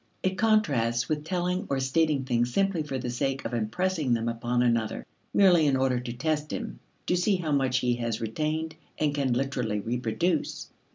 It 0.23 0.35
contrasts 0.35 1.07
with 1.07 1.23
telling 1.23 1.67
or 1.69 1.79
stating 1.79 2.23
things 2.23 2.51
simply 2.51 2.81
for 2.81 2.97
the 2.97 3.11
sake 3.11 3.45
of 3.45 3.53
impressing 3.53 4.13
them 4.15 4.27
upon 4.27 4.63
another, 4.63 5.05
merely 5.31 5.67
in 5.67 5.77
order 5.77 5.99
to 5.99 6.11
test 6.13 6.51
him 6.51 6.79
to 7.05 7.15
see 7.15 7.35
how 7.35 7.51
much 7.51 7.77
he 7.81 7.93
has 7.97 8.19
retained 8.19 8.73
and 8.97 9.13
can 9.13 9.33
literally 9.33 9.79
reproduce. 9.79 10.69